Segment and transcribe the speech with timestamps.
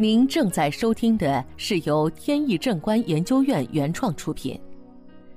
[0.00, 4.58] 您正在收听的是由天意正观研究院原创出品，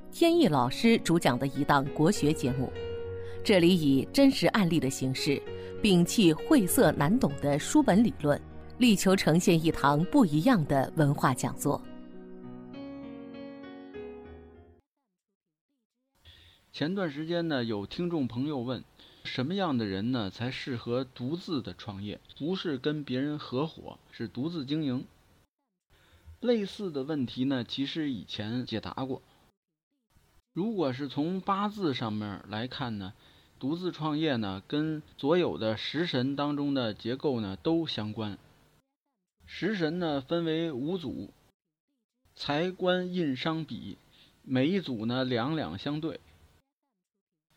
[0.10, 2.72] 天意老师主讲的一档国学节目。
[3.44, 5.38] 这里以真实案例的形式，
[5.82, 8.42] 摒弃晦涩难懂的书本理论，
[8.78, 11.82] 力求呈现一堂不一样的文化讲座。
[16.72, 18.82] 前段时间呢，有听众朋友问。
[19.24, 22.20] 什么样的人呢才适合独自的创业？
[22.38, 25.06] 不是跟别人合伙，是独自经营。
[26.40, 29.22] 类似的问题呢，其实以前解答过。
[30.52, 33.14] 如果是从八字上面来看呢，
[33.60, 38.38] 独自创业呢，跟所有的食神当中的结构呢都相关。
[39.46, 41.32] 食神呢分为五组，
[42.36, 43.98] 财官印商比，
[44.44, 46.20] 每一组呢两两相对。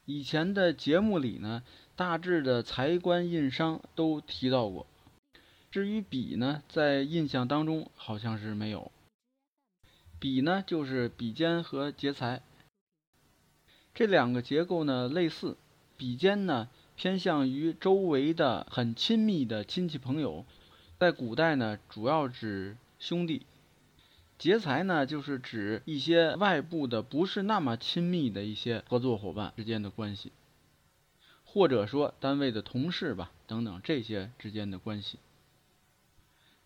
[0.08, 1.64] 以前的节目里呢，
[1.96, 4.86] 大致的财官印商都提到过。
[5.72, 8.92] 至于比呢，在印象当中好像是没有。
[10.20, 12.40] 比呢，就是比肩和劫财
[13.92, 15.56] 这两个结构呢类似。
[15.96, 20.44] 比肩呢偏向于周围的很亲密的亲戚朋友，
[21.00, 23.44] 在古代呢主要指兄弟。
[24.38, 30.30] 劫财呢，就是指一些外部的不是那么亲密的一些合作伙伴之间的关系，
[31.46, 35.18] 或者说单位的同事吧，等等这些之间的关系。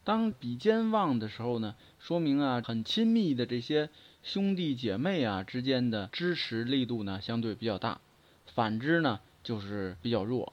[0.02, 3.88] 当比肩旺的时候呢，说明啊，很亲密的这些
[4.24, 8.00] 兄弟姐妹啊之间的支持力度呢相对比较大，
[8.46, 10.52] 反之呢就是比较弱。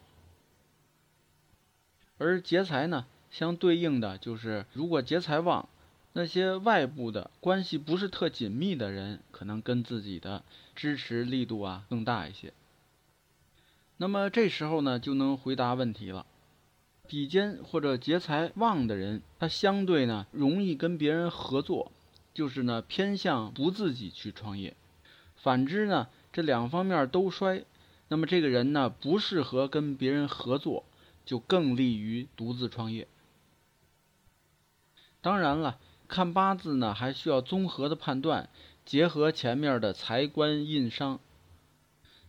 [2.19, 5.67] 而劫财呢，相对应的就是如果劫财旺。
[6.17, 10.43] 那些外部的关系不是特紧密的人，可能跟自己的
[10.75, 12.53] 支持力度啊更大一些。
[13.97, 16.25] 那么这时候呢，就能回答问题了。
[17.07, 21.91] 比肩或者劫财旺的人，他相对呢容易跟别人合作，
[22.33, 24.75] 就是呢偏向不自己去创业。
[25.35, 27.63] 反之呢，这两方面都衰，
[28.07, 30.83] 那么这个人呢不适合跟别人合作，
[31.27, 33.07] 就更利于独自创业。
[35.21, 35.77] 当然了。
[36.07, 38.49] 看八字呢，还需要综合的判断，
[38.85, 41.19] 结合前面的财官印商。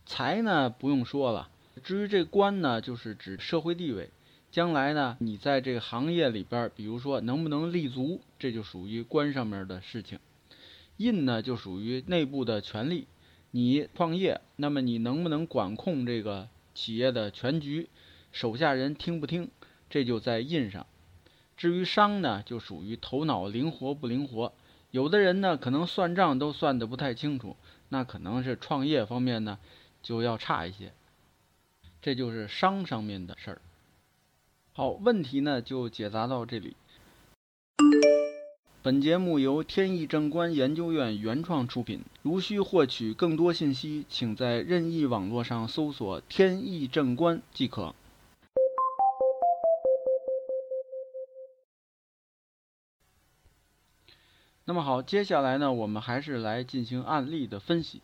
[0.05, 1.49] 财呢不用说了，
[1.83, 4.09] 至于这官呢，就是指社会地位。
[4.51, 10.19] 将来呢，你在这个行业里边，比如说能不能立足，这就属于官上面的事情。
[10.97, 13.05] 印呢就属于内部的权利。
[13.51, 17.87] 你创业，那么你能不能管控这个企业的全局，
[18.31, 19.49] 手下人听不听，
[19.89, 20.85] 这就在印上。
[21.59, 24.53] 至于商呢，就属于头脑灵活不灵活。
[24.91, 27.57] 有的人呢，可能算账都算得不太清楚，
[27.89, 29.59] 那可能是创业方面呢
[30.01, 30.93] 就要差一些。
[32.01, 33.61] 这就是商上面的事儿。
[34.71, 36.77] 好，问题呢就解答到这里。
[38.81, 41.99] 本节目由天意正观研究院原创出品。
[42.21, 47.93] 如需获取更多信息，请在任意网络上搜索“天意正观”即可。
[54.69, 58.03] 那么好，接下来呢，我们还是来进行案例的分析。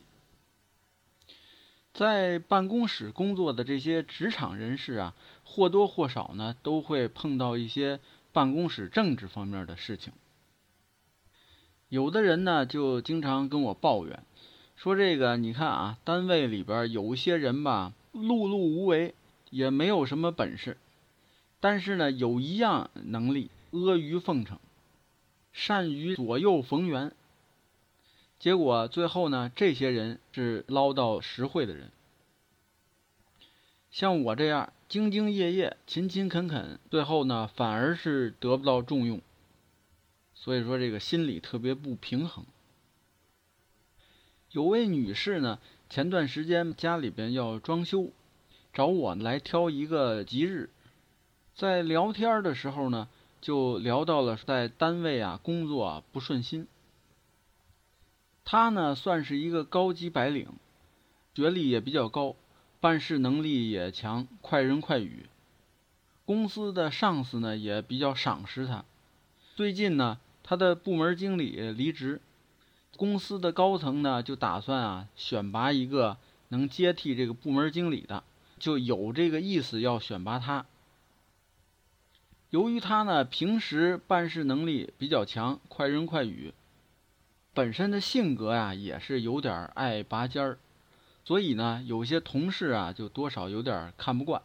[1.94, 8.00] 在办公室工作的这些职场人士啊，或多或少呢，都会碰到一些
[8.34, 10.12] 办公室政治方面的事情。
[11.88, 14.24] 有的人呢，就经常跟我抱怨，
[14.76, 19.14] 说这个你看啊，单位里边有些人吧，碌碌无为，
[19.52, 20.78] 也没有什么本事，
[21.60, 24.58] 但是呢，有一样能力，阿谀奉承。
[25.56, 27.14] 善于左右逢源，
[28.40, 31.92] 结果最后呢，这些人是捞到实惠的人。
[33.90, 39.22] 像我这样兢兢业业、勤勤恳恳，最后呢，反而是得不到重用。
[40.34, 42.44] 所以说，这个心理特别不平衡。
[44.52, 48.10] 有位女士呢，前段时间家里边要装修，
[48.74, 50.70] 找我来挑一个吉日，
[51.56, 53.08] 在聊天的时候呢。
[53.46, 56.66] 就聊到了在单位啊工作啊不顺心。
[58.44, 60.48] 他呢算是一个高级白领，
[61.36, 62.36] 学历也比较高，
[62.80, 65.28] 办事能力也强，快人快语。
[66.26, 68.84] 公司的上司呢也比较赏识他。
[69.56, 72.20] 最近呢，他的部门经理离职，
[72.98, 76.18] 公司的高层呢就打算啊选拔一个
[76.48, 78.24] 能接替这个部门经理的，
[78.58, 80.66] 就有这个意思要选拔他。
[82.56, 86.54] 由于他呢平时办事能力比较强，快人快语，
[87.54, 90.58] 本身的性格呀也是有点爱拔尖儿，
[91.26, 94.42] 所以呢有些同事啊就多少有点看不惯。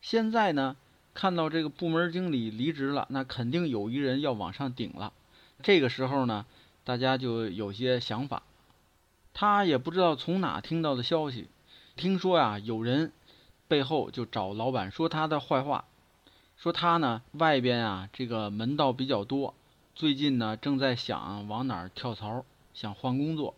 [0.00, 0.74] 现在呢
[1.12, 5.12] 看到这个部门经理离职了，那肯定有一人要往上顶了。
[5.62, 6.46] 这个时候呢，
[6.84, 8.42] 大家就有些想法。
[9.34, 11.48] 他也不知道从哪听到的消息，
[11.96, 13.12] 听说呀，有人
[13.68, 15.84] 背后就找老板说他的坏话，
[16.56, 19.54] 说他呢外边啊这个门道比较多，
[19.94, 23.54] 最近呢正在想往哪儿跳槽，想换工作。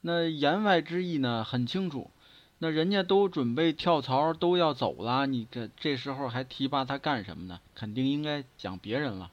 [0.00, 2.10] 那言外之意呢很清楚，
[2.58, 7.60] 那人家都准备跳槽都要走了，你这这时候还提拔他干什么呢？
[7.74, 9.30] 肯定应该讲别人了。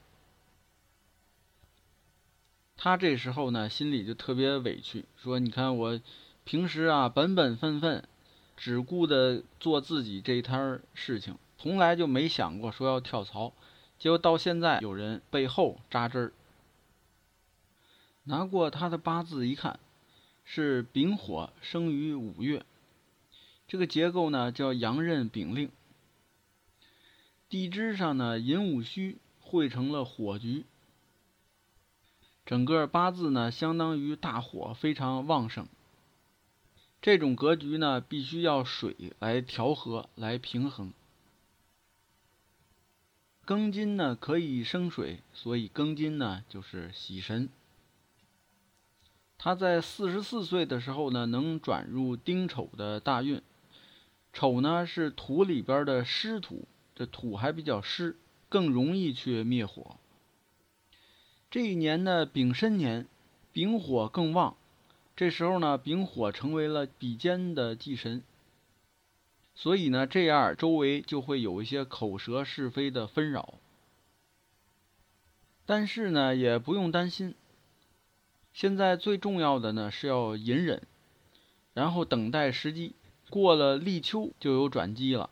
[2.78, 6.00] 他这时候呢，心里就特别委屈，说：“你看我
[6.44, 8.06] 平时啊，本本分分，
[8.56, 13.52] 只顾着做自己这一摊事情，从来就没想过说要跳槽。
[13.98, 16.32] 结果到现在有人背后扎针儿。
[18.24, 19.80] 拿过他的八字一看，
[20.44, 22.66] 是丙火生于五月，
[23.66, 25.70] 这个结构呢叫阳刃丙令。
[27.48, 30.66] 地支上呢，寅午戌汇成了火局。”
[32.44, 35.66] 整个八字呢，相当于大火非常旺盛。
[37.00, 40.92] 这种格局呢，必须要水来调和、来平衡。
[43.46, 47.48] 庚金呢可以生水，所以庚金呢就是喜神。
[49.38, 53.40] 他在四十四岁的时候呢，能转入丁丑的大运。
[54.32, 58.16] 丑呢是土里边的湿土，这土还比较湿，
[58.48, 59.96] 更容易去灭火。
[61.48, 63.06] 这一年呢，丙申年，
[63.52, 64.56] 丙火更旺。
[65.14, 68.24] 这时候呢，丙火成为了比肩的忌神，
[69.56, 73.54] 所以呢，这样周围就会有一些口舌是非的纷扰。
[75.64, 77.34] 但是呢，也不用担心。
[78.52, 80.82] 现在最重要的呢，是要隐忍，
[81.72, 82.94] 然后等待时机。
[83.28, 85.30] 过了立秋，就有转机了。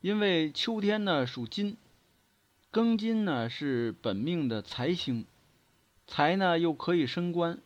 [0.00, 1.76] 因为秋天呢，属金。
[2.72, 5.26] 庚金呢是本命的财星，
[6.06, 7.58] 财呢又可以升官。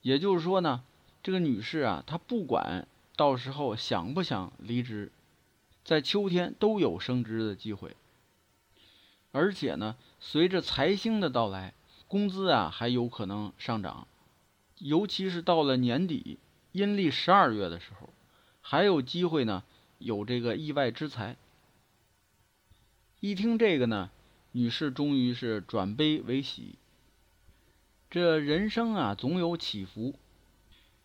[0.00, 0.84] 也就是说呢，
[1.24, 2.86] 这个女士啊，她不管
[3.16, 5.10] 到时候想不想离职，
[5.82, 7.96] 在秋天都有升职的机会。
[9.32, 11.72] 而且呢，随着财星的到来，
[12.08, 14.06] 工资啊还有可能上涨。
[14.78, 16.38] 尤其是到了年底
[16.72, 18.10] 阴历十二月的时候，
[18.60, 19.64] 还有机会呢，
[19.96, 21.36] 有这个意外之财。
[23.20, 24.10] 一听这个呢，
[24.52, 26.74] 女士终于是转悲为喜。
[28.10, 30.14] 这人生啊，总有起伏。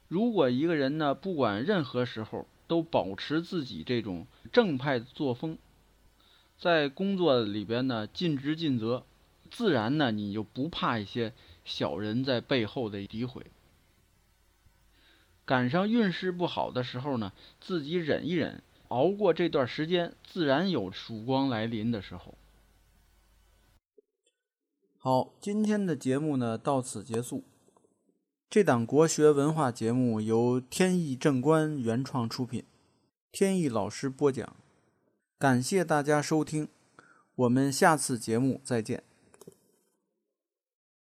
[0.10, 5.58] 如果一个人呢，不管任何时候都保持自己这种正派作风，
[6.58, 9.06] 在工作里边呢尽职尽责，
[9.50, 11.34] 自然呢你就不怕一些
[11.64, 13.46] 小人在背后的诋毁。
[15.46, 18.62] 赶上运势不好的时候呢，自己忍一忍。
[18.90, 22.34] 熬过这段时间，自然有曙光来临的时候。
[24.98, 27.44] 好，今天的节目呢到此结束。
[28.50, 32.64] 这档国学文化节目由天意正观原创出品，
[33.32, 34.56] 天意老师播讲。
[35.38, 36.68] 感谢大家收听，
[37.36, 39.04] 我们下次节目再见。